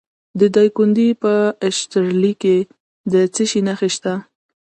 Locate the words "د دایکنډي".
0.39-1.09